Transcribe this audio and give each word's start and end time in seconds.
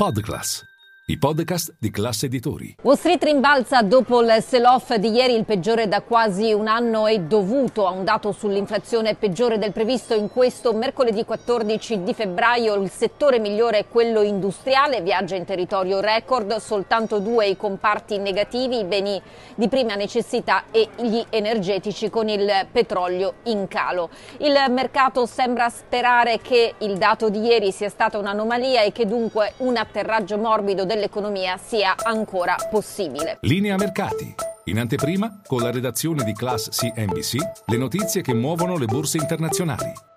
Podcast 0.00 0.64
i 1.10 1.18
podcast 1.18 1.74
di 1.80 1.90
classe 1.90 2.26
editori. 2.26 2.76
Wall 2.82 2.94
Street 2.94 3.24
rimbalza 3.24 3.82
dopo 3.82 4.22
il 4.22 4.32
sell-off 4.40 4.94
di 4.94 5.10
ieri, 5.10 5.34
il 5.34 5.44
peggiore 5.44 5.88
da 5.88 6.02
quasi 6.02 6.52
un 6.52 6.68
anno 6.68 7.08
è 7.08 7.18
dovuto 7.18 7.84
a 7.88 7.90
un 7.90 8.04
dato 8.04 8.30
sull'inflazione 8.30 9.16
peggiore 9.16 9.58
del 9.58 9.72
previsto 9.72 10.14
in 10.14 10.28
questo 10.30 10.72
mercoledì 10.72 11.24
14 11.24 12.04
di 12.04 12.14
febbraio. 12.14 12.74
Il 12.74 12.90
settore 12.90 13.40
migliore 13.40 13.78
è 13.78 13.88
quello 13.88 14.22
industriale, 14.22 15.00
viaggia 15.00 15.34
in 15.34 15.44
territorio 15.44 15.98
record, 15.98 16.54
soltanto 16.58 17.18
due 17.18 17.48
i 17.48 17.56
comparti 17.56 18.18
negativi, 18.18 18.78
i 18.78 18.84
beni 18.84 19.20
di 19.56 19.66
prima 19.66 19.96
necessità 19.96 20.66
e 20.70 20.90
gli 20.96 21.20
energetici 21.30 22.08
con 22.08 22.28
il 22.28 22.48
petrolio 22.70 23.34
in 23.46 23.66
calo. 23.66 24.10
Il 24.36 24.54
mercato 24.68 25.26
sembra 25.26 25.70
sperare 25.70 26.38
che 26.38 26.74
il 26.78 26.98
dato 26.98 27.30
di 27.30 27.40
ieri 27.40 27.72
sia 27.72 27.88
stata 27.88 28.16
un'anomalia 28.16 28.82
e 28.82 28.92
che 28.92 29.06
dunque 29.06 29.54
un 29.56 29.76
atterraggio 29.76 30.38
morbido 30.38 30.84
del 30.84 30.98
dell'economia 31.00 31.56
sia 31.56 31.94
ancora 31.96 32.56
possibile. 32.70 33.38
Linea 33.40 33.76
mercati. 33.76 34.34
In 34.64 34.78
anteprima, 34.78 35.40
con 35.46 35.62
la 35.62 35.70
redazione 35.70 36.22
di 36.22 36.34
Class 36.34 36.68
CNBC, 36.68 37.36
le 37.66 37.76
notizie 37.78 38.20
che 38.20 38.34
muovono 38.34 38.76
le 38.76 38.84
borse 38.84 39.16
internazionali. 39.16 40.09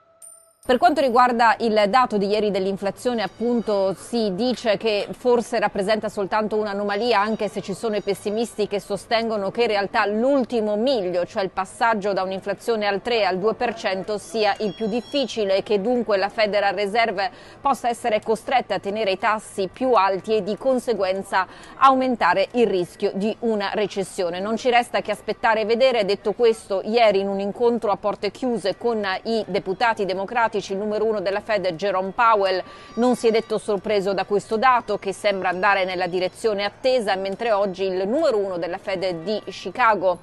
Per 0.66 0.78
quanto 0.78 1.02
riguarda 1.02 1.58
il 1.60 1.88
dato 1.90 2.18
di 2.18 2.26
ieri 2.28 2.50
dell'inflazione, 2.50 3.22
appunto, 3.22 3.94
si 4.00 4.34
dice 4.34 4.78
che 4.78 5.10
forse 5.12 5.60
rappresenta 5.60 6.08
soltanto 6.08 6.56
un'anomalia, 6.56 7.20
anche 7.20 7.50
se 7.50 7.60
ci 7.60 7.74
sono 7.74 7.98
i 7.98 8.02
pessimisti 8.02 8.66
che 8.66 8.80
sostengono 8.80 9.52
che 9.52 9.64
in 9.64 9.68
realtà 9.68 10.06
l'ultimo 10.06 10.78
miglio, 10.78 11.26
cioè 11.26 11.44
il 11.44 11.50
passaggio 11.50 12.14
da 12.14 12.24
un'inflazione 12.24 12.88
al 12.88 13.02
3 13.02 13.26
al 13.26 13.40
2%, 13.40 14.16
sia 14.16 14.56
il 14.60 14.74
più 14.74 14.88
difficile 14.88 15.58
e 15.58 15.64
che 15.64 15.82
dunque 15.82 16.16
la 16.16 16.30
Federal 16.30 16.74
Reserve 16.74 17.30
possa 17.60 17.90
essere 17.90 18.22
costretta 18.22 18.76
a 18.76 18.80
tenere 18.80 19.12
i 19.12 19.18
tassi 19.18 19.68
più 19.68 19.92
alti 19.92 20.38
e 20.38 20.44
di 20.44 20.56
conseguenza 20.56 21.46
aumentare 21.76 22.48
il 22.52 22.68
rischio 22.68 23.12
di 23.16 23.36
una 23.40 23.72
recessione. 23.74 24.40
Non 24.40 24.56
ci 24.56 24.70
resta 24.70 25.02
che 25.02 25.12
aspettare 25.12 25.60
e 25.60 25.66
vedere. 25.66 26.06
Detto 26.06 26.32
questo, 26.32 26.80
ieri 26.86 27.20
in 27.20 27.28
un 27.28 27.42
incontro 27.42 27.92
a 27.92 27.98
porte 27.98 28.32
chiuse 28.32 28.78
con 28.78 29.06
i 29.24 29.44
deputati 29.46 30.06
democratici, 30.06 30.52
democratici, 30.54 30.74
il 30.74 30.78
numero 30.78 31.06
uno 31.06 31.20
della 31.20 31.42
Fed 31.42 31.74
Jerome 31.74 32.12
Powell. 32.14 32.62
Non 32.96 33.16
si 33.16 33.28
è 33.28 33.32
detto 33.32 33.58
sorpreso 33.58 34.14
da 34.14 34.26
questo 34.26 34.58
dato 34.58 34.98
che 35.00 35.14
sembra 35.14 35.50
andare 35.50 35.86
nella 35.86 36.08
direzione 36.08 36.64
attesa, 36.64 37.16
mentre 37.16 37.52
oggi 37.52 37.84
il 37.84 38.08
numero 38.08 38.38
uno 38.38 38.58
della 38.58 38.78
Fed 38.78 39.24
di 39.24 39.42
Chicago 39.46 40.20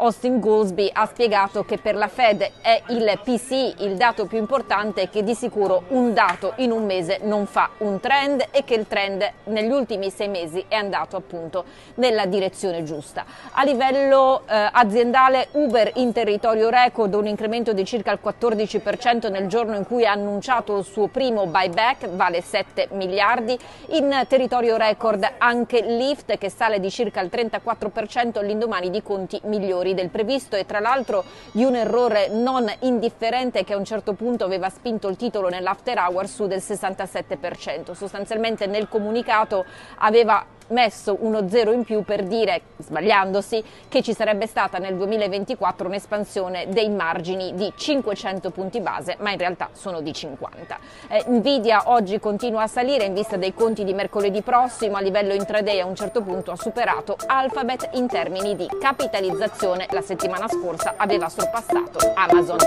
Austin 0.00 0.40
Goolsby 0.40 0.88
ha 0.94 1.04
spiegato 1.04 1.62
che 1.62 1.76
per 1.76 1.94
la 1.94 2.08
Fed 2.08 2.52
è 2.62 2.82
il 2.88 3.20
PCI 3.22 3.74
il 3.84 3.96
dato 3.96 4.24
più 4.24 4.38
importante 4.38 5.10
che 5.10 5.22
di 5.22 5.34
sicuro 5.34 5.82
un 5.88 6.14
dato 6.14 6.54
in 6.56 6.70
un 6.70 6.86
mese 6.86 7.20
non 7.22 7.44
fa 7.44 7.68
un 7.78 8.00
trend 8.00 8.46
e 8.50 8.64
che 8.64 8.74
il 8.74 8.86
trend 8.86 9.30
negli 9.44 9.70
ultimi 9.70 10.08
sei 10.08 10.28
mesi 10.28 10.64
è 10.68 10.74
andato 10.74 11.16
appunto 11.16 11.64
nella 11.96 12.24
direzione 12.24 12.82
giusta. 12.82 13.26
A 13.52 13.62
livello 13.62 14.44
eh, 14.48 14.70
aziendale 14.72 15.48
Uber 15.52 15.92
in 15.96 16.12
territorio 16.12 16.70
record 16.70 17.12
un 17.12 17.26
incremento 17.26 17.74
di 17.74 17.84
circa 17.84 18.12
il 18.12 18.20
14% 18.24 19.30
nel 19.30 19.48
giorno 19.48 19.76
in 19.76 19.84
cui 19.84 20.06
ha 20.06 20.12
annunciato 20.12 20.78
il 20.78 20.84
suo 20.84 21.08
primo 21.08 21.44
buyback, 21.46 22.08
vale 22.08 22.40
7 22.40 22.88
miliardi. 22.92 23.58
In 23.88 24.24
territorio 24.28 24.78
record 24.78 25.30
anche 25.36 25.82
Lyft 25.82 26.38
che 26.38 26.48
sale 26.48 26.80
di 26.80 26.90
circa 26.90 27.20
il 27.20 27.28
34% 27.30 28.38
all'indomani 28.38 28.88
di 28.88 29.02
conti 29.02 29.38
migliori 29.44 29.88
del 29.94 30.08
previsto 30.08 30.56
e 30.56 30.66
tra 30.66 30.80
l'altro 30.80 31.24
di 31.52 31.64
un 31.64 31.74
errore 31.74 32.28
non 32.28 32.70
indifferente 32.80 33.64
che 33.64 33.72
a 33.72 33.76
un 33.76 33.84
certo 33.84 34.14
punto 34.14 34.44
aveva 34.44 34.68
spinto 34.68 35.08
il 35.08 35.16
titolo 35.16 35.48
nell'after 35.48 35.98
hour 35.98 36.26
su 36.26 36.46
del 36.46 36.62
67%. 36.64 37.92
Sostanzialmente 37.92 38.66
nel 38.66 38.88
comunicato 38.88 39.64
aveva 39.98 40.44
messo 40.70 41.16
uno 41.20 41.48
zero 41.48 41.72
in 41.72 41.84
più 41.84 42.02
per 42.02 42.24
dire, 42.24 42.62
sbagliandosi, 42.78 43.62
che 43.88 44.02
ci 44.02 44.12
sarebbe 44.12 44.46
stata 44.46 44.78
nel 44.78 44.96
2024 44.96 45.86
un'espansione 45.86 46.68
dei 46.68 46.90
margini 46.90 47.54
di 47.54 47.72
500 47.74 48.50
punti 48.50 48.80
base, 48.80 49.16
ma 49.20 49.30
in 49.30 49.38
realtà 49.38 49.70
sono 49.72 50.00
di 50.00 50.12
50. 50.12 50.78
Eh, 51.08 51.24
Nvidia 51.28 51.82
oggi 51.86 52.18
continua 52.18 52.62
a 52.62 52.66
salire 52.66 53.04
in 53.04 53.14
vista 53.14 53.36
dei 53.36 53.54
conti 53.54 53.84
di 53.84 53.92
mercoledì 53.92 54.42
prossimo, 54.42 54.96
a 54.96 55.00
livello 55.00 55.34
intraday 55.34 55.80
a 55.80 55.86
un 55.86 55.94
certo 55.94 56.22
punto 56.22 56.50
ha 56.50 56.56
superato 56.56 57.16
Alphabet 57.26 57.90
in 57.94 58.06
termini 58.06 58.56
di 58.56 58.68
capitalizzazione, 58.80 59.69
la 59.76 60.00
settimana 60.02 60.48
scorsa 60.48 60.94
aveva 60.96 61.28
sorpassato 61.28 61.98
Amazon. 62.14 62.58